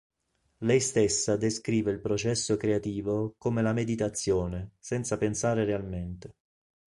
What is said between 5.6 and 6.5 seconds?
realmente".